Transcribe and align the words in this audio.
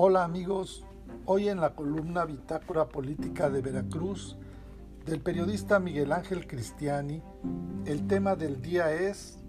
Hola 0.00 0.22
amigos, 0.22 0.84
hoy 1.26 1.48
en 1.48 1.60
la 1.60 1.74
columna 1.74 2.24
Bitácora 2.24 2.88
Política 2.88 3.50
de 3.50 3.60
Veracruz 3.60 4.36
del 5.04 5.20
periodista 5.20 5.80
Miguel 5.80 6.12
Ángel 6.12 6.46
Cristiani, 6.46 7.20
el 7.84 8.06
tema 8.06 8.36
del 8.36 8.62
día 8.62 8.92
es 8.92 9.40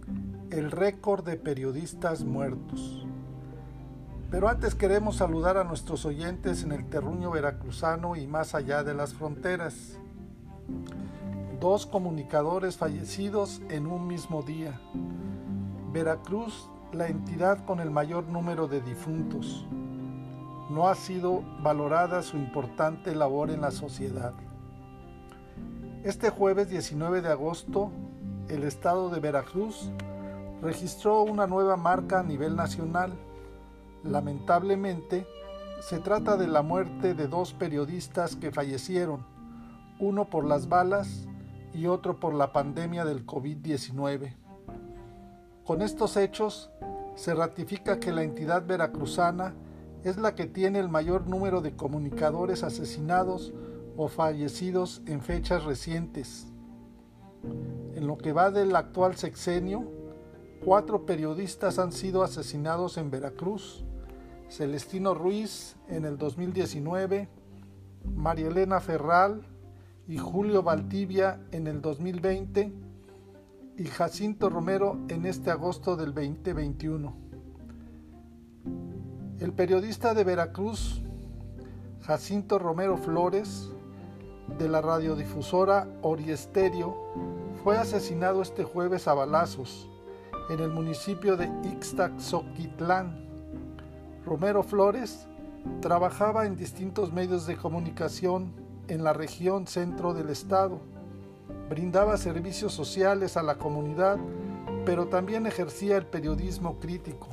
el 0.50 0.72
récord 0.72 1.24
de 1.24 1.36
periodistas 1.36 2.24
muertos. 2.24 3.06
Pero 4.32 4.50
antes 4.50 4.74
queremos 4.74 5.18
saludar 5.18 5.56
a 5.58 5.66
nuestros 5.66 6.04
oyentes 6.08 6.64
en 6.64 6.72
el 6.72 6.90
terruño 6.90 7.30
veracruzano 7.30 8.16
y 8.16 8.26
más 8.26 8.56
allá 8.56 8.84
de 8.84 8.96
las 8.96 9.14
fronteras. 9.14 10.00
Dos 11.60 11.86
comunicadores 11.86 12.76
fallecidos 12.76 13.62
en 13.70 13.86
un 13.86 14.08
mismo 14.08 14.42
día. 14.42 14.82
Veracruz, 15.94 16.72
la 16.92 17.08
entidad 17.08 17.64
con 17.68 17.80
el 17.80 17.92
mayor 17.92 18.28
número 18.30 18.68
de 18.68 18.82
difuntos 18.82 19.68
no 20.70 20.88
ha 20.88 20.96
sido 20.96 21.44
valorada 21.62 22.22
su 22.22 22.38
importante 22.38 23.16
labor 23.16 23.50
en 23.50 23.62
la 23.62 23.72
sociedad. 23.72 24.34
Este 26.04 26.30
jueves 26.30 26.70
19 26.70 27.22
de 27.22 27.30
agosto, 27.30 27.92
el 28.48 28.64
estado 28.64 29.10
de 29.10 29.20
Veracruz 29.20 29.92
registró 30.62 31.24
una 31.24 31.48
nueva 31.48 31.76
marca 31.76 32.20
a 32.20 32.24
nivel 32.24 32.56
nacional. 32.56 33.14
Lamentablemente, 34.04 35.28
se 35.82 36.00
trata 36.00 36.38
de 36.38 36.48
la 36.48 36.62
muerte 36.62 37.16
de 37.16 37.28
dos 37.28 37.54
periodistas 37.54 38.36
que 38.36 38.52
fallecieron, 38.52 39.26
uno 40.00 40.30
por 40.30 40.46
las 40.46 40.70
balas 40.70 41.28
y 41.74 41.88
otro 41.88 42.20
por 42.20 42.34
la 42.34 42.54
pandemia 42.54 43.06
del 43.06 43.26
COVID-19. 43.26 44.36
Con 45.66 45.82
estos 45.82 46.16
hechos, 46.18 46.70
se 47.16 47.34
ratifica 47.34 48.00
que 48.00 48.12
la 48.12 48.24
entidad 48.24 48.66
veracruzana 48.66 49.54
es 50.04 50.18
la 50.18 50.36
que 50.36 50.46
tiene 50.46 50.80
el 50.80 50.90
mayor 50.90 51.28
número 51.28 51.62
de 51.62 51.76
comunicadores 51.76 52.64
asesinados 52.64 53.54
o 53.98 54.08
fallecidos 54.08 55.02
en 55.06 55.22
fechas 55.22 55.66
recientes. 55.66 56.48
En 57.96 58.08
lo 58.08 58.18
que 58.18 58.34
va 58.34 58.52
del 58.52 58.76
actual 58.76 59.16
sexenio, 59.16 59.92
cuatro 60.64 61.06
periodistas 61.06 61.80
han 61.80 61.92
sido 61.92 62.24
asesinados 62.24 62.98
en 62.98 63.12
Veracruz. 63.12 63.84
Celestino 64.50 65.14
Ruiz 65.14 65.76
en 65.90 66.06
el 66.06 66.18
2019, 66.18 67.30
María 68.16 68.48
Elena 68.48 68.80
Ferral 68.80 69.46
y 70.08 70.18
Julio 70.18 70.64
Valdivia 70.64 71.40
en 71.52 71.68
el 71.68 71.82
2020 71.82 72.74
y 73.78 73.86
Jacinto 73.86 74.50
Romero 74.50 74.98
en 75.08 75.26
este 75.26 75.52
agosto 75.52 75.96
del 75.96 76.14
2021. 76.14 77.30
El 79.40 79.54
periodista 79.54 80.14
de 80.14 80.26
Veracruz, 80.26 81.02
Jacinto 82.02 82.60
Romero 82.60 82.98
Flores, 82.98 83.70
de 84.58 84.68
la 84.68 84.82
radiodifusora 84.82 85.88
Oriesterio, 86.02 86.98
fue 87.64 87.78
asesinado 87.78 88.42
este 88.42 88.66
jueves 88.66 89.08
a 89.08 89.14
balazos 89.14 89.90
en 90.50 90.60
el 90.60 90.72
municipio 90.72 91.38
de 91.38 91.50
Ixtaxoquitlán. 91.72 93.30
Romero 94.26 94.62
Flores 94.62 95.26
trabajaba 95.80 96.46
en 96.46 96.58
distintos 96.58 97.14
medios 97.14 97.48
de 97.48 97.56
comunicación 97.56 98.52
en 98.90 99.06
la 99.06 99.14
región 99.14 99.68
centro 99.68 100.14
del 100.14 100.32
estado. 100.32 100.82
Brindaba 101.70 102.18
servicios 102.18 102.74
sociales 102.74 103.38
a 103.38 103.44
la 103.44 103.56
comunidad, 103.56 104.18
pero 104.84 105.08
también 105.08 105.48
ejercía 105.48 105.96
el 105.96 106.06
periodismo 106.06 106.78
crítico. 106.78 107.30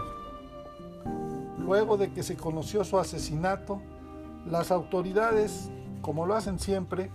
Luego 1.67 1.97
de 1.97 2.13
que 2.13 2.23
se 2.23 2.37
conoció 2.37 2.85
su 2.85 2.97
asesinato, 2.97 3.83
las 4.47 4.71
autoridades, 4.71 5.69
como 6.01 6.25
lo 6.25 6.37
hacen 6.37 6.61
siempre, 6.61 7.11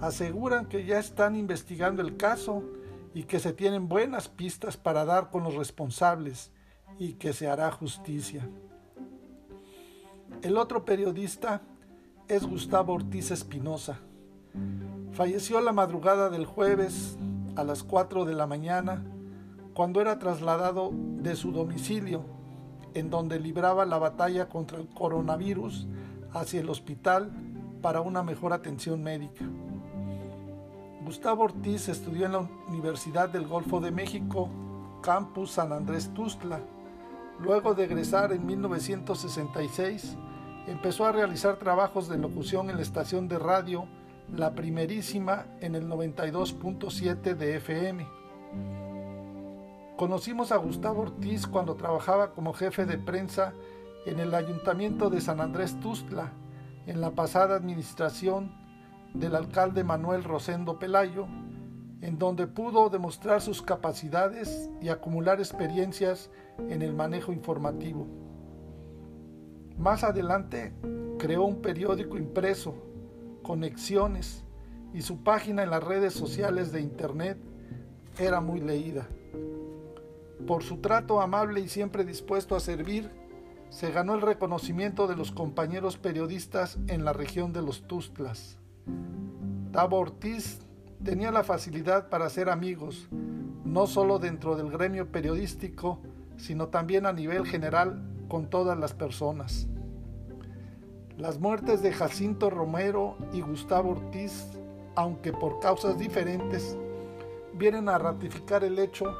aseguran 0.00 0.66
que 0.66 0.86
ya 0.86 1.00
están 1.00 1.34
investigando 1.34 2.00
el 2.00 2.16
caso 2.16 2.62
y 3.14 3.24
que 3.24 3.40
se 3.40 3.52
tienen 3.52 3.88
buenas 3.88 4.28
pistas 4.28 4.76
para 4.76 5.04
dar 5.04 5.30
con 5.30 5.42
los 5.42 5.56
responsables 5.56 6.52
y 7.00 7.14
que 7.14 7.32
se 7.32 7.48
hará 7.48 7.72
justicia. 7.72 8.48
El 10.42 10.56
otro 10.56 10.84
periodista 10.84 11.62
es 12.28 12.46
Gustavo 12.46 12.92
Ortiz 12.92 13.32
Espinosa. 13.32 13.98
Falleció 15.10 15.60
la 15.60 15.72
madrugada 15.72 16.30
del 16.30 16.46
jueves 16.46 17.18
a 17.56 17.64
las 17.64 17.82
4 17.82 18.24
de 18.24 18.34
la 18.34 18.46
mañana 18.46 19.04
cuando 19.74 20.00
era 20.00 20.20
trasladado 20.20 20.92
de 20.94 21.34
su 21.34 21.50
domicilio 21.50 22.38
en 22.94 23.10
donde 23.10 23.40
libraba 23.40 23.84
la 23.84 23.98
batalla 23.98 24.48
contra 24.48 24.78
el 24.78 24.88
coronavirus 24.88 25.86
hacia 26.32 26.60
el 26.60 26.70
hospital 26.70 27.30
para 27.82 28.00
una 28.00 28.22
mejor 28.22 28.52
atención 28.52 29.02
médica. 29.02 29.44
Gustavo 31.04 31.44
Ortiz 31.44 31.88
estudió 31.88 32.26
en 32.26 32.32
la 32.32 32.48
Universidad 32.68 33.28
del 33.28 33.46
Golfo 33.46 33.80
de 33.80 33.90
México, 33.90 34.48
campus 35.02 35.52
San 35.52 35.72
Andrés 35.72 36.12
Tustla. 36.14 36.60
Luego 37.40 37.74
de 37.74 37.84
egresar 37.84 38.32
en 38.32 38.44
1966, 38.44 40.16
empezó 40.66 41.06
a 41.06 41.12
realizar 41.12 41.56
trabajos 41.56 42.08
de 42.08 42.18
locución 42.18 42.68
en 42.68 42.76
la 42.76 42.82
estación 42.82 43.28
de 43.28 43.38
radio 43.38 43.86
La 44.36 44.54
Primerísima 44.54 45.46
en 45.60 45.74
el 45.74 45.88
92.7 45.88 47.34
de 47.34 47.56
FM 47.56 48.20
Conocimos 50.00 50.50
a 50.50 50.56
Gustavo 50.56 51.02
Ortiz 51.02 51.46
cuando 51.46 51.74
trabajaba 51.74 52.32
como 52.32 52.54
jefe 52.54 52.86
de 52.86 52.96
prensa 52.96 53.52
en 54.06 54.18
el 54.18 54.34
ayuntamiento 54.34 55.10
de 55.10 55.20
San 55.20 55.42
Andrés 55.42 55.78
Tustla, 55.78 56.32
en 56.86 57.02
la 57.02 57.10
pasada 57.10 57.54
administración 57.54 58.50
del 59.12 59.36
alcalde 59.36 59.84
Manuel 59.84 60.24
Rosendo 60.24 60.78
Pelayo, 60.78 61.26
en 62.00 62.18
donde 62.18 62.46
pudo 62.46 62.88
demostrar 62.88 63.42
sus 63.42 63.60
capacidades 63.60 64.70
y 64.80 64.88
acumular 64.88 65.38
experiencias 65.38 66.30
en 66.70 66.80
el 66.80 66.94
manejo 66.94 67.30
informativo. 67.30 68.06
Más 69.76 70.02
adelante 70.02 70.72
creó 71.18 71.44
un 71.44 71.60
periódico 71.60 72.16
impreso, 72.16 72.74
Conexiones, 73.42 74.46
y 74.94 75.02
su 75.02 75.22
página 75.22 75.62
en 75.62 75.68
las 75.68 75.84
redes 75.84 76.14
sociales 76.14 76.72
de 76.72 76.80
Internet 76.80 77.36
era 78.18 78.40
muy 78.40 78.60
leída. 78.60 79.06
Por 80.46 80.62
su 80.62 80.78
trato 80.78 81.20
amable 81.20 81.60
y 81.60 81.68
siempre 81.68 82.04
dispuesto 82.04 82.56
a 82.56 82.60
servir, 82.60 83.10
se 83.70 83.92
ganó 83.92 84.14
el 84.14 84.20
reconocimiento 84.20 85.06
de 85.06 85.16
los 85.16 85.30
compañeros 85.30 85.96
periodistas 85.96 86.78
en 86.88 87.04
la 87.04 87.12
región 87.12 87.52
de 87.52 87.62
los 87.62 87.86
Tustlas. 87.86 88.58
Tabo 89.72 89.98
Ortiz 89.98 90.60
tenía 91.04 91.30
la 91.30 91.44
facilidad 91.44 92.08
para 92.08 92.26
hacer 92.26 92.50
amigos, 92.50 93.08
no 93.64 93.86
solo 93.86 94.18
dentro 94.18 94.56
del 94.56 94.70
gremio 94.70 95.12
periodístico, 95.12 96.00
sino 96.36 96.68
también 96.68 97.06
a 97.06 97.12
nivel 97.12 97.46
general 97.46 98.02
con 98.28 98.50
todas 98.50 98.76
las 98.76 98.92
personas. 98.92 99.68
Las 101.16 101.38
muertes 101.38 101.82
de 101.82 101.92
Jacinto 101.92 102.50
Romero 102.50 103.16
y 103.32 103.42
Gustavo 103.42 103.90
Ortiz, 103.90 104.58
aunque 104.96 105.32
por 105.32 105.60
causas 105.60 105.98
diferentes, 105.98 106.76
vienen 107.52 107.88
a 107.88 107.98
ratificar 107.98 108.64
el 108.64 108.78
hecho 108.78 109.14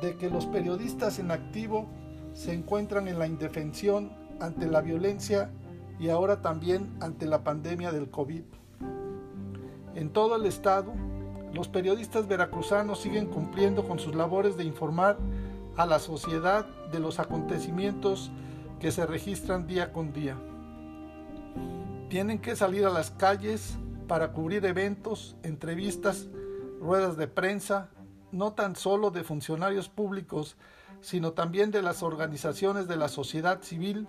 de 0.00 0.16
que 0.16 0.30
los 0.30 0.46
periodistas 0.46 1.18
en 1.18 1.30
activo 1.30 1.86
se 2.32 2.52
encuentran 2.52 3.08
en 3.08 3.18
la 3.18 3.26
indefensión 3.26 4.12
ante 4.40 4.66
la 4.66 4.80
violencia 4.80 5.50
y 5.98 6.08
ahora 6.08 6.40
también 6.40 6.96
ante 7.00 7.26
la 7.26 7.44
pandemia 7.44 7.92
del 7.92 8.10
COVID. 8.10 8.42
En 9.94 10.10
todo 10.10 10.36
el 10.36 10.46
estado, 10.46 10.92
los 11.52 11.68
periodistas 11.68 12.28
veracruzanos 12.28 13.00
siguen 13.00 13.26
cumpliendo 13.26 13.86
con 13.86 13.98
sus 13.98 14.14
labores 14.14 14.56
de 14.56 14.64
informar 14.64 15.18
a 15.76 15.84
la 15.84 15.98
sociedad 15.98 16.66
de 16.90 17.00
los 17.00 17.18
acontecimientos 17.18 18.30
que 18.78 18.92
se 18.92 19.04
registran 19.04 19.66
día 19.66 19.92
con 19.92 20.12
día. 20.12 20.36
Tienen 22.08 22.38
que 22.38 22.56
salir 22.56 22.86
a 22.86 22.90
las 22.90 23.10
calles 23.10 23.76
para 24.08 24.32
cubrir 24.32 24.64
eventos, 24.64 25.36
entrevistas, 25.42 26.28
ruedas 26.80 27.16
de 27.16 27.28
prensa, 27.28 27.90
no 28.32 28.52
tan 28.52 28.76
solo 28.76 29.10
de 29.10 29.24
funcionarios 29.24 29.88
públicos, 29.88 30.56
sino 31.00 31.32
también 31.32 31.70
de 31.70 31.82
las 31.82 32.02
organizaciones 32.02 32.88
de 32.88 32.96
la 32.96 33.08
sociedad 33.08 33.62
civil 33.62 34.08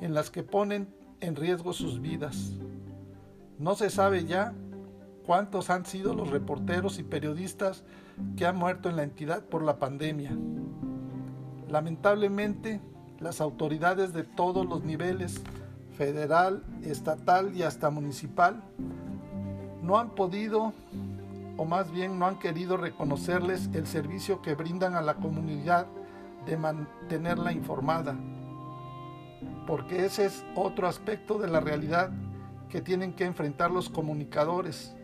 en 0.00 0.14
las 0.14 0.30
que 0.30 0.42
ponen 0.42 0.88
en 1.20 1.36
riesgo 1.36 1.72
sus 1.72 2.00
vidas. 2.00 2.52
No 3.58 3.74
se 3.74 3.90
sabe 3.90 4.24
ya 4.24 4.54
cuántos 5.26 5.68
han 5.68 5.84
sido 5.84 6.14
los 6.14 6.30
reporteros 6.30 6.98
y 6.98 7.02
periodistas 7.02 7.82
que 8.36 8.46
han 8.46 8.56
muerto 8.56 8.88
en 8.88 8.96
la 8.96 9.02
entidad 9.02 9.44
por 9.44 9.62
la 9.62 9.78
pandemia. 9.78 10.30
Lamentablemente, 11.68 12.80
las 13.20 13.40
autoridades 13.40 14.12
de 14.12 14.22
todos 14.22 14.66
los 14.66 14.84
niveles, 14.84 15.42
federal, 15.96 16.62
estatal 16.82 17.54
y 17.56 17.62
hasta 17.62 17.90
municipal, 17.90 18.62
no 19.82 19.98
han 19.98 20.10
podido 20.14 20.72
o 21.58 21.64
más 21.64 21.90
bien 21.90 22.18
no 22.18 22.26
han 22.26 22.38
querido 22.38 22.78
reconocerles 22.78 23.68
el 23.74 23.86
servicio 23.86 24.40
que 24.40 24.54
brindan 24.54 24.94
a 24.94 25.02
la 25.02 25.14
comunidad 25.14 25.86
de 26.46 26.56
mantenerla 26.56 27.52
informada. 27.52 28.16
porque 29.66 30.06
ese 30.06 30.24
es 30.24 30.46
otro 30.54 30.88
aspecto 30.88 31.38
de 31.38 31.46
la 31.46 31.60
realidad 31.60 32.10
que 32.70 32.80
tienen 32.80 33.12
que 33.12 33.24
enfrentar 33.24 33.70
los 33.70 33.90
comunicadores. 33.90 34.96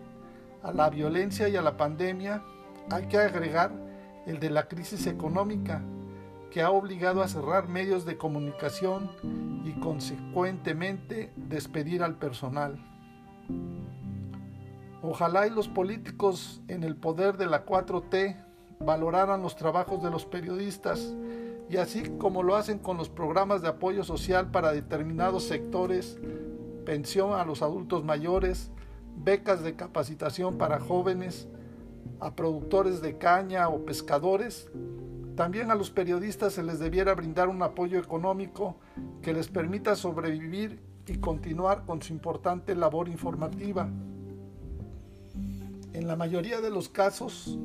A 0.63 0.73
la 0.73 0.89
violencia 0.89 1.51
y 1.51 1.57
a 1.57 1.63
la 1.63 1.77
pandemia 1.77 2.43
hay 2.91 3.07
que 3.09 3.19
agregar 3.19 3.73
el 4.27 4.41
de 4.41 4.49
la 4.49 4.67
crisis 4.67 5.07
económica, 5.07 5.83
que 6.51 6.63
ha 6.63 6.71
obligado 6.71 7.23
a 7.23 7.29
cerrar 7.29 7.69
medios 7.69 8.07
de 8.07 8.17
comunicación 8.17 9.11
y 9.65 9.73
consecuentemente 9.81 11.31
despedir 11.37 12.03
al 12.03 12.17
personal. 12.17 12.79
Ojalá 15.07 15.47
y 15.47 15.51
los 15.51 15.69
políticos 15.69 16.63
en 16.67 16.83
el 16.83 16.97
poder 16.97 17.37
de 17.37 17.45
la 17.45 17.67
4T 17.67 18.43
valoraran 18.81 19.43
los 19.43 19.55
trabajos 19.55 20.03
de 20.03 20.11
los 20.11 20.25
periodistas 20.25 21.15
y 21.69 21.77
así 21.77 22.05
como 22.17 22.43
lo 22.43 22.57
hacen 22.57 22.79
con 22.79 22.97
los 22.97 23.11
programas 23.11 23.61
de 23.61 23.69
apoyo 23.69 24.03
social 24.03 24.51
para 24.51 24.73
determinados 24.73 25.45
sectores, 25.45 26.19
pensión 26.87 27.35
a 27.35 27.45
los 27.45 27.61
adultos 27.61 28.03
mayores, 28.03 28.71
becas 29.15 29.63
de 29.63 29.77
capacitación 29.77 30.57
para 30.57 30.81
jóvenes, 30.81 31.49
a 32.19 32.35
productores 32.35 33.03
de 33.03 33.19
caña 33.19 33.69
o 33.69 33.85
pescadores, 33.85 34.71
también 35.37 35.71
a 35.71 35.75
los 35.75 35.91
periodistas 35.91 36.55
se 36.55 36.63
les 36.63 36.79
debiera 36.79 37.15
brindar 37.15 37.51
un 37.51 37.63
apoyo 37.63 37.99
económico 37.99 38.77
que 39.21 39.35
les 39.35 39.49
permita 39.49 39.97
sobrevivir 39.97 40.81
y 41.07 41.19
continuar 41.19 41.85
con 41.85 42.01
su 42.01 42.15
importante 42.15 42.75
labor 42.75 43.11
informativa. 43.11 43.87
En 45.95 46.09
la 46.09 46.17
mayoría 46.17 46.61
de 46.61 46.71
los 46.71 46.89
casos 46.89 47.57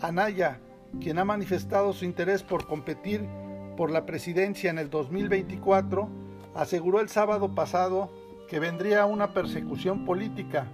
Anaya, 0.00 0.58
quien 1.02 1.18
ha 1.18 1.26
manifestado 1.26 1.92
su 1.92 2.06
interés 2.06 2.42
por 2.42 2.66
competir 2.66 3.28
por 3.76 3.90
la 3.90 4.06
presidencia 4.06 4.70
en 4.70 4.78
el 4.78 4.88
2024, 4.88 6.08
aseguró 6.54 7.00
el 7.00 7.10
sábado 7.10 7.54
pasado 7.54 8.10
que 8.48 8.60
vendría 8.60 9.06
una 9.06 9.32
persecución 9.32 10.04
política. 10.04 10.66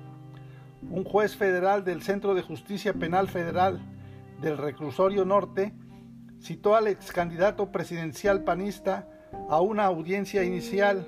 Un 0.91 1.05
juez 1.05 1.37
federal 1.37 1.85
del 1.85 2.03
Centro 2.03 2.35
de 2.35 2.43
Justicia 2.43 2.93
Penal 2.93 3.29
Federal 3.29 3.81
del 4.41 4.59
Reclusorio 4.59 5.25
Norte 5.25 5.73
citó 6.41 6.75
al 6.75 6.89
ex 6.89 7.13
candidato 7.13 7.71
presidencial 7.71 8.43
panista 8.43 9.09
a 9.49 9.61
una 9.61 9.85
audiencia 9.85 10.43
inicial 10.43 11.07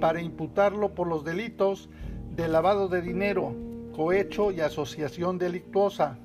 para 0.00 0.20
imputarlo 0.20 0.94
por 0.94 1.08
los 1.08 1.24
delitos 1.24 1.90
de 2.34 2.48
lavado 2.48 2.88
de 2.88 3.02
dinero, 3.02 3.54
cohecho 3.94 4.52
y 4.52 4.60
asociación 4.60 5.38
delictuosa. 5.38 6.18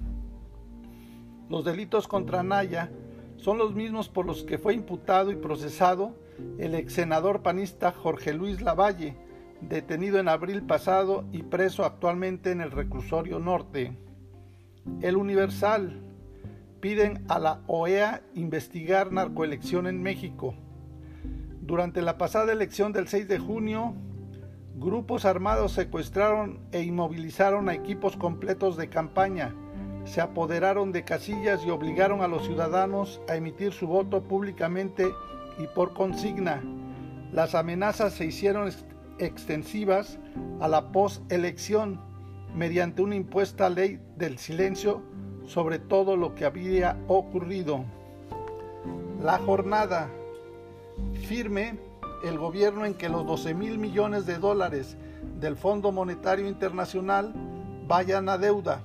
Los 1.49 1.65
delitos 1.65 2.07
contra 2.07 2.43
Naya 2.43 2.91
son 3.37 3.57
los 3.57 3.73
mismos 3.73 4.07
por 4.07 4.25
los 4.25 4.43
que 4.43 4.57
fue 4.57 4.73
imputado 4.73 5.31
y 5.31 5.35
procesado 5.35 6.15
el 6.59 6.75
ex 6.75 6.93
senador 6.93 7.41
panista 7.41 7.91
Jorge 7.91 8.33
Luis 8.33 8.61
Lavalle, 8.61 9.17
detenido 9.61 10.19
en 10.19 10.27
abril 10.27 10.63
pasado 10.63 11.25
y 11.31 11.43
preso 11.43 11.85
actualmente 11.85 12.51
en 12.51 12.61
el 12.61 12.71
reclusorio 12.71 13.39
norte. 13.39 13.97
El 15.01 15.15
Universal 15.15 16.01
piden 16.79 17.23
a 17.29 17.39
la 17.39 17.61
OEA 17.67 18.23
investigar 18.33 19.11
narcoelección 19.11 19.87
en 19.87 20.01
México. 20.01 20.55
Durante 21.61 22.01
la 22.01 22.17
pasada 22.17 22.51
elección 22.51 22.91
del 22.91 23.07
6 23.07 23.27
de 23.27 23.39
junio, 23.39 23.93
grupos 24.75 25.25
armados 25.25 25.73
secuestraron 25.73 26.59
e 26.71 26.81
inmovilizaron 26.81 27.69
a 27.69 27.75
equipos 27.75 28.17
completos 28.17 28.77
de 28.77 28.89
campaña, 28.89 29.53
se 30.05 30.21
apoderaron 30.21 30.91
de 30.91 31.03
casillas 31.03 31.63
y 31.65 31.69
obligaron 31.69 32.21
a 32.21 32.27
los 32.27 32.45
ciudadanos 32.45 33.21
a 33.29 33.35
emitir 33.35 33.71
su 33.71 33.87
voto 33.87 34.23
públicamente 34.23 35.13
y 35.59 35.67
por 35.67 35.93
consigna. 35.93 36.61
Las 37.31 37.55
amenazas 37.55 38.13
se 38.13 38.25
hicieron 38.25 38.67
extensivas 39.21 40.17
a 40.59 40.67
la 40.67 40.91
postelección 40.91 41.99
mediante 42.55 43.01
una 43.01 43.15
impuesta 43.15 43.69
ley 43.69 43.99
del 44.17 44.37
silencio 44.37 45.01
sobre 45.45 45.79
todo 45.79 46.17
lo 46.17 46.35
que 46.35 46.45
había 46.45 46.97
ocurrido. 47.07 47.85
La 49.21 49.37
jornada 49.37 50.09
firme 51.27 51.79
el 52.23 52.37
gobierno 52.37 52.85
en 52.85 52.93
que 52.93 53.09
los 53.09 53.25
12 53.25 53.53
mil 53.53 53.77
millones 53.77 54.25
de 54.25 54.37
dólares 54.37 54.97
del 55.39 55.55
Fondo 55.55 55.91
Monetario 55.91 56.47
Internacional 56.47 57.33
vayan 57.87 58.29
a 58.29 58.37
deuda. 58.37 58.81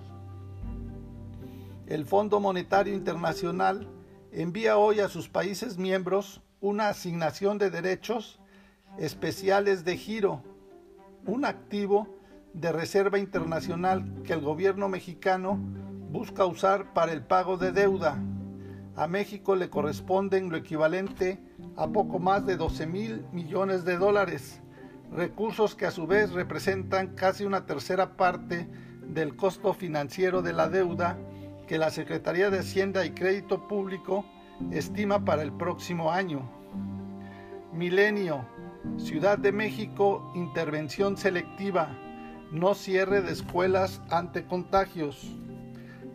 El 1.86 2.06
Fondo 2.06 2.40
Monetario 2.40 2.94
Internacional 2.94 3.88
envía 4.32 4.76
hoy 4.76 5.00
a 5.00 5.08
sus 5.08 5.28
países 5.28 5.78
miembros 5.78 6.42
una 6.60 6.88
asignación 6.88 7.58
de 7.58 7.70
derechos 7.70 8.40
especiales 8.98 9.84
de 9.84 9.96
giro, 9.96 10.42
un 11.26 11.44
activo 11.44 12.08
de 12.52 12.72
reserva 12.72 13.18
internacional 13.18 14.22
que 14.24 14.32
el 14.32 14.40
gobierno 14.40 14.88
mexicano 14.88 15.58
busca 16.10 16.46
usar 16.46 16.94
para 16.94 17.12
el 17.12 17.22
pago 17.22 17.56
de 17.58 17.72
deuda. 17.72 18.18
A 18.96 19.06
México 19.06 19.56
le 19.56 19.68
corresponden 19.68 20.48
lo 20.48 20.56
equivalente 20.56 21.38
a 21.76 21.88
poco 21.88 22.18
más 22.18 22.46
de 22.46 22.56
12 22.56 22.86
mil 22.86 23.26
millones 23.32 23.84
de 23.84 23.98
dólares, 23.98 24.62
recursos 25.12 25.74
que 25.74 25.86
a 25.86 25.90
su 25.90 26.06
vez 26.06 26.32
representan 26.32 27.14
casi 27.14 27.44
una 27.44 27.66
tercera 27.66 28.16
parte 28.16 28.66
del 29.02 29.36
costo 29.36 29.74
financiero 29.74 30.40
de 30.40 30.54
la 30.54 30.68
deuda 30.68 31.18
que 31.66 31.78
la 31.78 31.90
Secretaría 31.90 32.48
de 32.50 32.60
Hacienda 32.60 33.04
y 33.04 33.10
Crédito 33.10 33.68
Público 33.68 34.24
estima 34.70 35.24
para 35.24 35.42
el 35.42 35.52
próximo 35.52 36.10
año. 36.10 36.48
Milenio, 37.72 38.46
Ciudad 38.98 39.38
de 39.38 39.52
México, 39.52 40.32
intervención 40.34 41.16
selectiva, 41.16 41.88
no 42.50 42.74
cierre 42.74 43.22
de 43.22 43.32
escuelas 43.32 44.00
ante 44.10 44.44
contagios. 44.46 45.36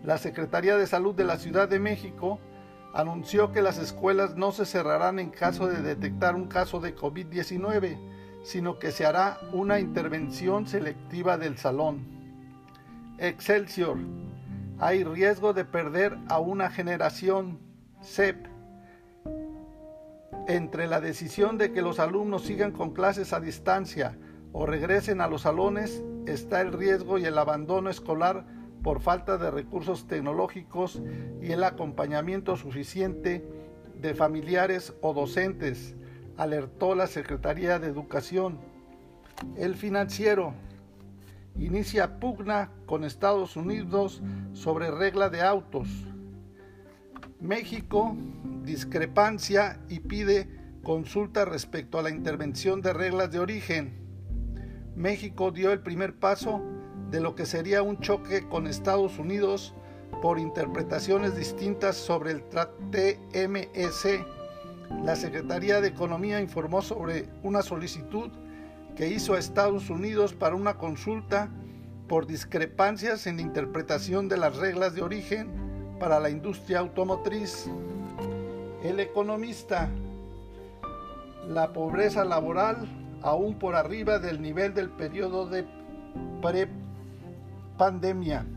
La 0.03 0.17
Secretaría 0.17 0.77
de 0.77 0.87
Salud 0.87 1.13
de 1.13 1.23
la 1.23 1.37
Ciudad 1.37 1.69
de 1.69 1.79
México 1.79 2.39
anunció 2.93 3.51
que 3.51 3.61
las 3.61 3.77
escuelas 3.77 4.35
no 4.35 4.51
se 4.51 4.65
cerrarán 4.65 5.19
en 5.19 5.29
caso 5.29 5.67
de 5.67 5.81
detectar 5.81 6.35
un 6.35 6.47
caso 6.47 6.79
de 6.79 6.95
COVID-19, 6.95 7.97
sino 8.43 8.79
que 8.79 8.91
se 8.91 9.05
hará 9.05 9.39
una 9.53 9.79
intervención 9.79 10.67
selectiva 10.67 11.37
del 11.37 11.57
salón. 11.57 12.05
Excelsior. 13.19 13.97
Hay 14.79 15.03
riesgo 15.03 15.53
de 15.53 15.65
perder 15.65 16.17
a 16.27 16.39
una 16.39 16.69
generación. 16.71 17.59
CEP. 18.01 18.50
Entre 20.47 20.87
la 20.87 21.01
decisión 21.01 21.57
de 21.57 21.71
que 21.71 21.81
los 21.81 21.99
alumnos 21.99 22.43
sigan 22.43 22.71
con 22.71 22.91
clases 22.91 23.33
a 23.33 23.39
distancia 23.39 24.17
o 24.53 24.65
regresen 24.65 25.21
a 25.21 25.27
los 25.27 25.43
salones 25.43 26.03
está 26.25 26.61
el 26.61 26.73
riesgo 26.73 27.17
y 27.17 27.25
el 27.25 27.37
abandono 27.37 27.89
escolar 27.89 28.45
por 28.83 28.99
falta 28.99 29.37
de 29.37 29.51
recursos 29.51 30.07
tecnológicos 30.07 31.01
y 31.41 31.51
el 31.51 31.63
acompañamiento 31.63 32.55
suficiente 32.57 33.45
de 34.01 34.15
familiares 34.15 34.93
o 35.01 35.13
docentes, 35.13 35.95
alertó 36.37 36.95
la 36.95 37.05
Secretaría 37.05 37.77
de 37.77 37.87
Educación. 37.87 38.57
El 39.55 39.75
financiero 39.75 40.53
inicia 41.57 42.19
pugna 42.19 42.71
con 42.87 43.03
Estados 43.03 43.55
Unidos 43.55 44.21
sobre 44.53 44.89
regla 44.89 45.29
de 45.29 45.41
autos. 45.41 45.87
México 47.41 48.15
discrepancia 48.63 49.79
y 49.89 49.99
pide 49.99 50.47
consulta 50.83 51.43
respecto 51.43 51.97
a 51.97 52.03
la 52.03 52.11
intervención 52.11 52.81
de 52.81 52.93
reglas 52.93 53.31
de 53.31 53.39
origen. 53.39 53.97
México 54.95 55.49
dio 55.49 55.71
el 55.71 55.79
primer 55.79 56.13
paso 56.13 56.61
de 57.09 57.19
lo 57.19 57.33
que 57.33 57.47
sería 57.47 57.81
un 57.81 57.99
choque 57.99 58.47
con 58.47 58.67
Estados 58.67 59.17
Unidos 59.17 59.73
por 60.21 60.37
interpretaciones 60.37 61.35
distintas 61.35 61.95
sobre 61.95 62.31
el 62.31 62.43
TMS. 62.43 64.05
La 65.03 65.15
Secretaría 65.15 65.81
de 65.81 65.87
Economía 65.87 66.41
informó 66.41 66.83
sobre 66.83 67.27
una 67.41 67.63
solicitud 67.63 68.29
que 68.95 69.07
hizo 69.07 69.33
a 69.33 69.39
Estados 69.39 69.89
Unidos 69.89 70.33
para 70.35 70.55
una 70.55 70.77
consulta 70.77 71.49
por 72.07 72.27
discrepancias 72.27 73.25
en 73.25 73.37
la 73.37 73.41
interpretación 73.41 74.29
de 74.29 74.37
las 74.37 74.57
reglas 74.57 74.93
de 74.93 75.01
origen 75.01 75.60
para 76.01 76.19
la 76.19 76.29
industria 76.31 76.79
automotriz. 76.79 77.69
El 78.83 78.99
economista, 78.99 79.87
la 81.47 81.71
pobreza 81.73 82.25
laboral 82.25 82.89
aún 83.21 83.59
por 83.59 83.75
arriba 83.75 84.17
del 84.17 84.41
nivel 84.41 84.73
del 84.73 84.89
periodo 84.89 85.45
de 85.45 85.63
pre-pandemia. 86.41 88.47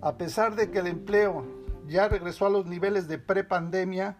A 0.00 0.16
pesar 0.16 0.56
de 0.56 0.70
que 0.70 0.78
el 0.78 0.86
empleo 0.86 1.44
ya 1.86 2.08
regresó 2.08 2.46
a 2.46 2.50
los 2.50 2.64
niveles 2.64 3.06
de 3.06 3.18
prepandemia, 3.18 4.16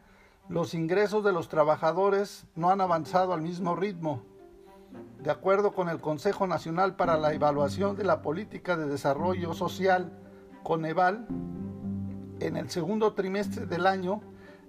los 0.50 0.74
ingresos 0.74 1.24
de 1.24 1.32
los 1.32 1.48
trabajadores 1.48 2.44
no 2.54 2.68
han 2.68 2.82
avanzado 2.82 3.32
al 3.32 3.40
mismo 3.40 3.76
ritmo. 3.76 4.22
De 5.22 5.30
acuerdo 5.30 5.72
con 5.72 5.88
el 5.88 6.02
Consejo 6.02 6.46
Nacional 6.46 6.96
para 6.96 7.16
la 7.16 7.32
Evaluación 7.32 7.96
de 7.96 8.04
la 8.04 8.20
Política 8.20 8.76
de 8.76 8.88
Desarrollo 8.88 9.54
Social, 9.54 10.12
Coneval, 10.62 11.26
en 12.46 12.56
el 12.56 12.70
segundo 12.70 13.12
trimestre 13.14 13.66
del 13.66 13.86
año, 13.86 14.22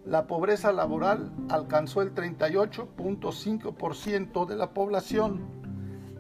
la 0.06 0.28
pobreza 0.28 0.72
laboral 0.72 1.34
alcanzó 1.50 2.04
el 2.04 2.14
38.5% 2.14 4.46
de 4.46 4.56
la 4.56 4.70
población, 4.72 5.42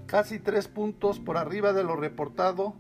casi 0.07 0.39
tres 0.39 0.67
puntos 0.67 1.19
por 1.19 1.37
arriba 1.37 1.71
de 1.71 1.83
lo 1.83 1.95
reportado 1.95 2.73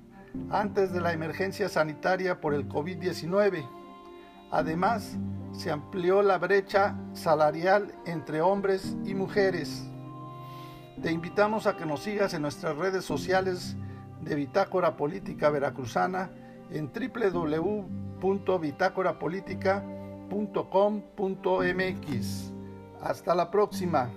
antes 0.49 0.91
de 0.91 1.01
la 1.01 1.13
emergencia 1.13 1.69
sanitaria 1.69 2.41
por 2.41 2.55
el 2.55 2.67
COVID-19. 2.67 3.69
Además, 4.51 5.17
se 5.51 5.71
amplió 5.71 6.21
la 6.21 6.37
brecha 6.37 6.95
salarial 7.13 7.93
entre 8.05 8.41
hombres 8.41 8.97
y 9.05 9.13
mujeres. 9.13 9.85
Te 11.01 11.11
invitamos 11.11 11.67
a 11.67 11.77
que 11.77 11.85
nos 11.85 12.01
sigas 12.01 12.33
en 12.33 12.41
nuestras 12.41 12.75
redes 12.77 13.05
sociales 13.05 13.77
de 14.21 14.35
Bitácora 14.35 14.97
Política 14.97 15.49
Veracruzana 15.49 16.31
en 16.71 16.91
www.bitácorapolítica.com 16.91 18.04
.com.mx. 20.29 22.51
Hasta 23.01 23.35
la 23.35 23.51
próxima. 23.51 24.09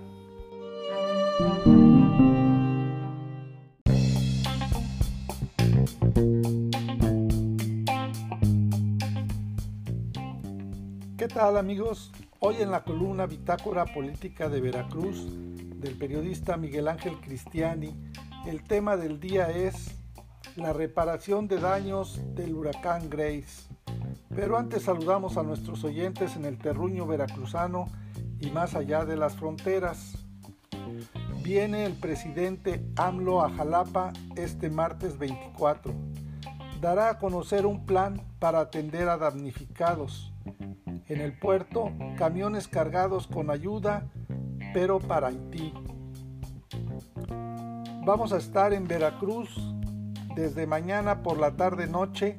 ¿Qué 11.19 11.29
tal 11.29 11.59
amigos? 11.59 12.11
Hoy 12.41 12.57
en 12.61 12.71
la 12.71 12.85
columna 12.85 13.27
Bitácora 13.27 13.85
Política 13.85 14.49
de 14.49 14.62
Veracruz 14.62 15.27
del 15.81 15.99
periodista 15.99 16.57
Miguel 16.57 16.88
Ángel 16.88 17.21
Cristiani, 17.21 17.95
el 18.47 18.62
tema 18.62 18.97
del 18.97 19.21
día 19.21 19.50
es 19.50 19.95
la 20.57 20.73
reparación 20.73 21.47
de 21.47 21.61
daños 21.61 22.19
del 22.35 22.55
huracán 22.55 23.11
Grace. 23.11 23.69
Pero 24.38 24.57
antes 24.57 24.85
saludamos 24.85 25.37
a 25.37 25.42
nuestros 25.42 25.83
oyentes 25.83 26.37
en 26.37 26.45
el 26.45 26.59
terruño 26.59 27.09
veracruzano 27.09 27.87
y 28.38 28.50
más 28.50 28.76
allá 28.76 29.04
de 29.04 29.16
las 29.16 29.35
fronteras. 29.35 30.12
Viene 31.42 31.85
el 31.85 31.95
presidente 31.95 32.87
AMLO 32.95 33.42
a 33.42 33.50
Jalapa 33.50 34.12
este 34.37 34.71
martes 34.71 35.18
24. 35.18 35.92
Dará 36.80 37.11
a 37.11 37.18
conocer 37.18 37.66
un 37.66 37.85
plan 37.85 38.23
para 38.38 38.61
atender 38.61 39.09
a 39.09 39.18
damnificados. 39.18 40.33
En 41.09 41.21
el 41.21 41.37
puerto, 41.37 41.90
camiones 42.16 42.68
cargados 42.68 43.26
con 43.26 43.50
ayuda, 43.50 44.07
pero 44.73 45.00
para 45.00 45.26
Haití. 45.26 45.75
Vamos 48.07 48.33
a 48.33 48.37
estar 48.37 48.73
en 48.73 48.87
Veracruz 48.87 49.75
desde 50.37 50.68
mañana 50.68 51.25
por 51.25 51.38
la 51.38 51.57
tarde-noche 51.57 52.38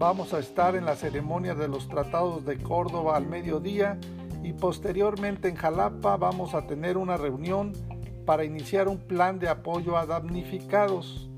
Vamos 0.00 0.32
a 0.32 0.38
estar 0.38 0.76
en 0.76 0.86
la 0.86 0.96
ceremonia 0.96 1.54
de 1.54 1.68
los 1.68 1.86
tratados 1.86 2.46
de 2.46 2.56
Córdoba 2.56 3.18
al 3.18 3.26
mediodía 3.26 3.98
y 4.42 4.54
posteriormente 4.54 5.48
en 5.48 5.56
Jalapa 5.56 6.16
vamos 6.16 6.54
a 6.54 6.66
tener 6.66 6.96
una 6.96 7.18
reunión 7.18 7.74
para 8.24 8.44
iniciar 8.44 8.88
un 8.88 8.96
plan 8.96 9.38
de 9.38 9.50
apoyo 9.50 9.98
a 9.98 10.06
damnificados. 10.06 11.28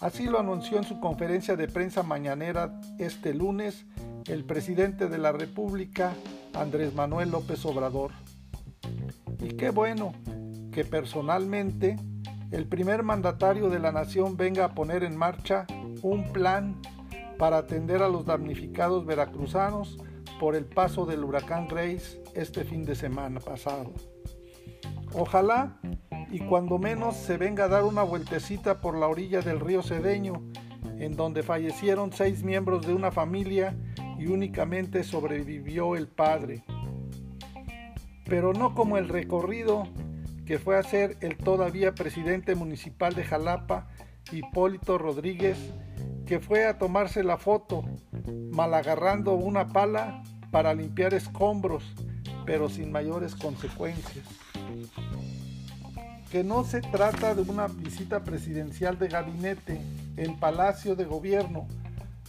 Así 0.00 0.26
lo 0.26 0.38
anunció 0.38 0.78
en 0.78 0.84
su 0.84 1.00
conferencia 1.00 1.56
de 1.56 1.66
prensa 1.66 2.04
mañanera 2.04 2.80
este 3.00 3.34
lunes 3.34 3.84
el 4.28 4.44
presidente 4.44 5.08
de 5.08 5.18
la 5.18 5.32
República, 5.32 6.12
Andrés 6.54 6.94
Manuel 6.94 7.32
López 7.32 7.66
Obrador. 7.66 8.12
Y 9.40 9.56
qué 9.56 9.70
bueno 9.70 10.12
que 10.70 10.84
personalmente 10.84 11.96
el 12.52 12.68
primer 12.68 13.02
mandatario 13.02 13.70
de 13.70 13.80
la 13.80 13.90
nación 13.90 14.36
venga 14.36 14.66
a 14.66 14.74
poner 14.76 15.02
en 15.02 15.16
marcha 15.16 15.66
un 16.02 16.32
plan 16.32 16.80
para 17.38 17.58
atender 17.58 18.02
a 18.02 18.08
los 18.08 18.24
damnificados 18.24 19.06
veracruzanos 19.06 19.98
por 20.38 20.54
el 20.54 20.64
paso 20.64 21.06
del 21.06 21.24
huracán 21.24 21.68
Grace 21.68 22.22
este 22.34 22.64
fin 22.64 22.84
de 22.84 22.94
semana 22.94 23.40
pasado. 23.40 23.92
Ojalá 25.14 25.78
y 26.30 26.40
cuando 26.40 26.78
menos 26.78 27.16
se 27.16 27.36
venga 27.36 27.64
a 27.64 27.68
dar 27.68 27.84
una 27.84 28.02
vueltecita 28.02 28.80
por 28.80 28.96
la 28.96 29.08
orilla 29.08 29.40
del 29.40 29.60
río 29.60 29.82
Cedeño, 29.82 30.42
en 30.98 31.16
donde 31.16 31.42
fallecieron 31.42 32.12
seis 32.12 32.42
miembros 32.42 32.86
de 32.86 32.94
una 32.94 33.10
familia 33.10 33.76
y 34.18 34.26
únicamente 34.26 35.04
sobrevivió 35.04 35.96
el 35.96 36.08
padre. 36.08 36.64
Pero 38.24 38.52
no 38.52 38.74
como 38.74 38.98
el 38.98 39.08
recorrido 39.08 39.84
que 40.44 40.58
fue 40.58 40.76
a 40.76 40.80
hacer 40.80 41.16
el 41.20 41.36
todavía 41.36 41.94
presidente 41.94 42.54
municipal 42.54 43.14
de 43.14 43.24
Jalapa, 43.24 43.88
Hipólito 44.32 44.98
Rodríguez, 44.98 45.58
que 46.26 46.40
fue 46.40 46.66
a 46.66 46.78
tomarse 46.78 47.22
la 47.22 47.38
foto, 47.38 47.84
mal 48.50 48.74
agarrando 48.74 49.34
una 49.34 49.68
pala 49.68 50.22
para 50.50 50.74
limpiar 50.74 51.14
escombros, 51.14 51.84
pero 52.44 52.68
sin 52.68 52.90
mayores 52.90 53.34
consecuencias. 53.34 54.24
Que 56.30 56.42
no 56.42 56.64
se 56.64 56.80
trata 56.80 57.34
de 57.34 57.42
una 57.42 57.68
visita 57.68 58.24
presidencial 58.24 58.98
de 58.98 59.08
gabinete 59.08 59.80
en 60.16 60.38
Palacio 60.38 60.96
de 60.96 61.04
Gobierno 61.04 61.68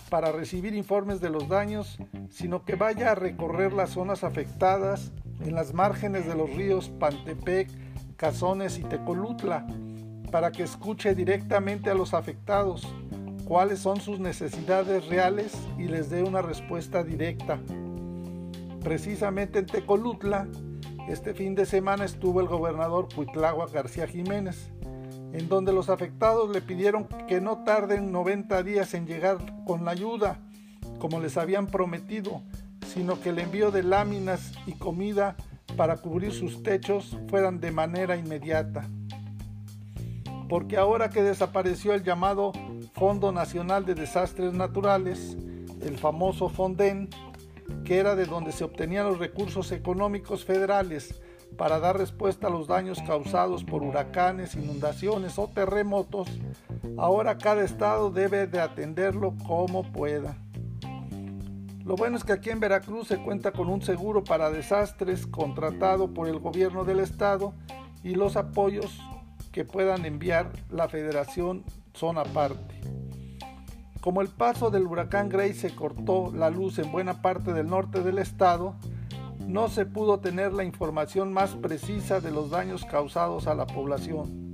para 0.09 0.31
recibir 0.31 0.75
informes 0.75 1.19
de 1.19 1.29
los 1.29 1.49
daños, 1.49 1.97
sino 2.29 2.63
que 2.63 2.75
vaya 2.75 3.11
a 3.11 3.15
recorrer 3.15 3.73
las 3.73 3.91
zonas 3.91 4.23
afectadas 4.23 5.11
en 5.41 5.55
las 5.55 5.73
márgenes 5.73 6.27
de 6.27 6.35
los 6.35 6.49
ríos 6.49 6.89
Pantepec, 6.89 7.69
Cazones 8.15 8.77
y 8.77 8.83
Tecolutla, 8.83 9.67
para 10.31 10.51
que 10.51 10.63
escuche 10.63 11.15
directamente 11.15 11.89
a 11.89 11.93
los 11.93 12.13
afectados 12.13 12.87
cuáles 13.45 13.79
son 13.79 14.01
sus 14.01 14.19
necesidades 14.19 15.07
reales 15.07 15.53
y 15.77 15.85
les 15.85 16.09
dé 16.09 16.23
una 16.23 16.41
respuesta 16.41 17.03
directa. 17.03 17.59
Precisamente 18.83 19.59
en 19.59 19.65
Tecolutla, 19.65 20.47
este 21.07 21.33
fin 21.33 21.55
de 21.55 21.65
semana 21.65 22.03
estuvo 22.03 22.41
el 22.41 22.47
gobernador 22.47 23.07
Cuitlagua 23.13 23.67
García 23.67 24.07
Jiménez, 24.07 24.69
en 25.31 25.47
donde 25.47 25.71
los 25.71 25.89
afectados 25.89 26.49
le 26.49 26.61
pidieron 26.61 27.07
que 27.27 27.39
no 27.39 27.63
tarden 27.63 28.11
90 28.11 28.63
días 28.63 28.93
en 28.93 29.07
llegar 29.07 29.37
con 29.65 29.85
la 29.85 29.91
ayuda, 29.91 30.39
como 30.99 31.21
les 31.21 31.37
habían 31.37 31.67
prometido, 31.67 32.41
sino 32.85 33.19
que 33.21 33.29
el 33.29 33.39
envío 33.39 33.71
de 33.71 33.83
láminas 33.83 34.53
y 34.65 34.73
comida 34.73 35.37
para 35.77 35.97
cubrir 35.97 36.33
sus 36.33 36.63
techos 36.63 37.17
fueran 37.29 37.59
de 37.59 37.71
manera 37.71 38.17
inmediata. 38.17 38.89
Porque 40.49 40.77
ahora 40.77 41.09
que 41.09 41.23
desapareció 41.23 41.93
el 41.93 42.03
llamado 42.03 42.53
Fondo 42.93 43.31
Nacional 43.31 43.85
de 43.85 43.95
Desastres 43.95 44.53
Naturales, 44.53 45.37
el 45.81 45.97
famoso 45.97 46.49
FONDEN, 46.49 47.09
que 47.83 47.97
era 47.97 48.15
de 48.15 48.25
donde 48.25 48.51
se 48.51 48.63
obtenían 48.63 49.07
los 49.07 49.19
recursos 49.19 49.71
económicos 49.71 50.45
federales 50.45 51.21
para 51.57 51.79
dar 51.79 51.97
respuesta 51.97 52.47
a 52.47 52.49
los 52.49 52.67
daños 52.67 53.01
causados 53.05 53.63
por 53.63 53.83
huracanes, 53.83 54.55
inundaciones 54.55 55.37
o 55.39 55.47
terremotos, 55.47 56.27
ahora 56.97 57.37
cada 57.37 57.63
estado 57.63 58.09
debe 58.09 58.47
de 58.47 58.59
atenderlo 58.59 59.33
como 59.45 59.83
pueda. 59.91 60.37
Lo 61.83 61.95
bueno 61.95 62.17
es 62.17 62.25
que 62.25 62.33
aquí 62.33 62.49
en 62.49 62.59
Veracruz 62.59 63.07
se 63.07 63.17
cuenta 63.17 63.53
con 63.53 63.69
un 63.69 63.81
seguro 63.81 64.23
para 64.23 64.51
desastres 64.51 65.25
contratado 65.25 66.13
por 66.13 66.27
el 66.27 66.39
gobierno 66.39 66.83
del 66.83 66.99
estado 66.99 67.53
y 68.03 68.15
los 68.15 68.35
apoyos 68.35 68.99
que 69.57 69.65
puedan 69.65 70.05
enviar 70.05 70.51
la 70.69 70.87
federación 70.87 71.63
son 71.95 72.19
aparte. 72.19 72.79
Como 74.01 74.21
el 74.21 74.27
paso 74.27 74.69
del 74.69 74.85
huracán 74.85 75.29
Grace 75.29 75.55
se 75.55 75.73
cortó 75.73 76.31
la 76.31 76.51
luz 76.51 76.77
en 76.77 76.91
buena 76.91 77.23
parte 77.23 77.53
del 77.53 77.65
norte 77.65 78.01
del 78.01 78.19
estado, 78.19 78.75
no 79.47 79.67
se 79.67 79.87
pudo 79.87 80.19
tener 80.19 80.53
la 80.53 80.63
información 80.63 81.33
más 81.33 81.55
precisa 81.55 82.19
de 82.19 82.29
los 82.29 82.51
daños 82.51 82.85
causados 82.85 83.47
a 83.47 83.55
la 83.55 83.65
población. 83.65 84.51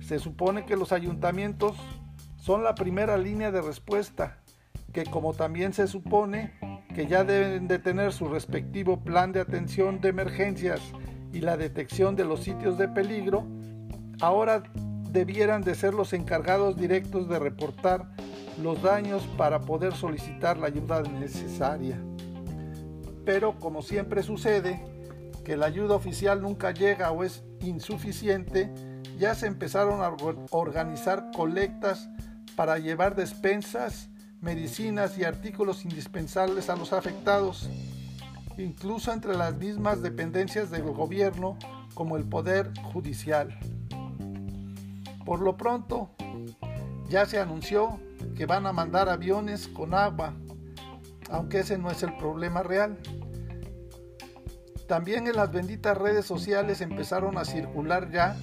Se 0.00 0.18
supone 0.18 0.64
que 0.64 0.78
los 0.78 0.92
ayuntamientos 0.92 1.76
son 2.38 2.64
la 2.64 2.74
primera 2.74 3.18
línea 3.18 3.50
de 3.50 3.60
respuesta, 3.60 4.38
que 4.94 5.04
como 5.04 5.34
también 5.34 5.74
se 5.74 5.86
supone 5.86 6.54
que 6.94 7.06
ya 7.06 7.24
deben 7.24 7.68
de 7.68 7.78
tener 7.78 8.14
su 8.14 8.26
respectivo 8.26 9.04
plan 9.04 9.32
de 9.32 9.40
atención 9.40 10.00
de 10.00 10.08
emergencias 10.08 10.80
y 11.30 11.42
la 11.42 11.58
detección 11.58 12.16
de 12.16 12.24
los 12.24 12.42
sitios 12.42 12.78
de 12.78 12.88
peligro, 12.88 13.46
ahora 14.20 14.62
debieran 15.10 15.62
de 15.62 15.74
ser 15.74 15.94
los 15.94 16.12
encargados 16.12 16.76
directos 16.76 17.28
de 17.28 17.38
reportar 17.38 18.10
los 18.62 18.82
daños 18.82 19.22
para 19.36 19.60
poder 19.60 19.94
solicitar 19.94 20.58
la 20.58 20.66
ayuda 20.66 21.02
necesaria 21.02 21.98
pero 23.28 23.58
como 23.60 23.82
siempre 23.82 24.22
sucede, 24.22 24.82
que 25.44 25.58
la 25.58 25.66
ayuda 25.66 25.96
oficial 25.96 26.40
nunca 26.40 26.70
llega 26.70 27.10
o 27.10 27.24
es 27.24 27.44
insuficiente, 27.60 28.72
ya 29.18 29.34
se 29.34 29.46
empezaron 29.46 30.00
a 30.00 30.16
organizar 30.50 31.30
colectas 31.36 32.08
para 32.56 32.78
llevar 32.78 33.16
despensas, 33.16 34.08
medicinas 34.40 35.18
y 35.18 35.24
artículos 35.24 35.84
indispensables 35.84 36.70
a 36.70 36.76
los 36.76 36.94
afectados, 36.94 37.68
incluso 38.56 39.12
entre 39.12 39.36
las 39.36 39.54
mismas 39.58 40.00
dependencias 40.00 40.70
del 40.70 40.84
gobierno 40.84 41.58
como 41.92 42.16
el 42.16 42.24
Poder 42.24 42.72
Judicial. 42.94 43.58
Por 45.28 45.40
lo 45.40 45.58
pronto, 45.58 46.08
ya 47.10 47.26
se 47.26 47.38
anunció 47.38 48.00
que 48.34 48.46
van 48.46 48.66
a 48.66 48.72
mandar 48.72 49.10
aviones 49.10 49.68
con 49.68 49.92
agua, 49.92 50.32
aunque 51.30 51.58
ese 51.58 51.76
no 51.76 51.90
es 51.90 52.02
el 52.02 52.16
problema 52.16 52.62
real. 52.62 52.96
También 54.88 55.26
en 55.26 55.36
las 55.36 55.52
benditas 55.52 55.98
redes 55.98 56.24
sociales 56.24 56.80
empezaron 56.80 57.36
a 57.36 57.44
circular 57.44 58.10
ya 58.10 58.38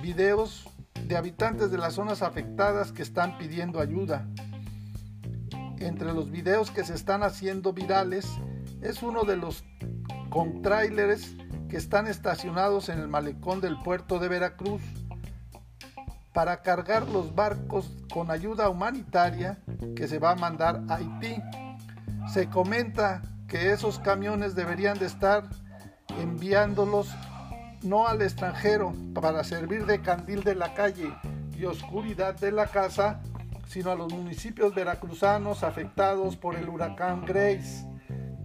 videos 0.00 0.66
de 1.06 1.18
habitantes 1.18 1.70
de 1.70 1.76
las 1.76 1.92
zonas 1.96 2.22
afectadas 2.22 2.92
que 2.92 3.02
están 3.02 3.36
pidiendo 3.36 3.78
ayuda. 3.78 4.26
Entre 5.80 6.14
los 6.14 6.30
videos 6.30 6.70
que 6.70 6.82
se 6.82 6.94
están 6.94 7.24
haciendo 7.24 7.74
virales 7.74 8.26
es 8.80 9.02
uno 9.02 9.24
de 9.24 9.36
los 9.36 9.64
con 10.30 10.62
trailers 10.62 11.36
que 11.68 11.76
están 11.76 12.06
estacionados 12.06 12.88
en 12.88 13.00
el 13.00 13.08
malecón 13.08 13.60
del 13.60 13.78
puerto 13.82 14.18
de 14.18 14.28
Veracruz 14.28 14.80
para 16.32 16.62
cargar 16.62 17.08
los 17.08 17.34
barcos 17.34 17.90
con 18.12 18.30
ayuda 18.30 18.68
humanitaria 18.68 19.58
que 19.94 20.08
se 20.08 20.18
va 20.18 20.32
a 20.32 20.36
mandar 20.36 20.82
a 20.88 20.96
Haití. 20.96 21.42
Se 22.32 22.48
comenta 22.48 23.22
que 23.48 23.72
esos 23.72 23.98
camiones 23.98 24.54
deberían 24.54 24.98
de 24.98 25.06
estar 25.06 25.44
enviándolos 26.20 27.10
no 27.82 28.06
al 28.06 28.22
extranjero 28.22 28.94
para 29.14 29.44
servir 29.44 29.86
de 29.86 30.00
candil 30.00 30.42
de 30.42 30.54
la 30.54 30.72
calle 30.74 31.12
y 31.56 31.64
oscuridad 31.64 32.34
de 32.34 32.52
la 32.52 32.66
casa, 32.66 33.20
sino 33.66 33.90
a 33.90 33.94
los 33.94 34.12
municipios 34.12 34.74
veracruzanos 34.74 35.62
afectados 35.62 36.36
por 36.36 36.54
el 36.56 36.68
huracán 36.68 37.24
Grace. 37.26 37.86